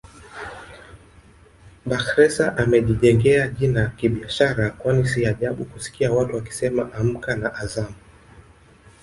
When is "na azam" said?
7.35-7.93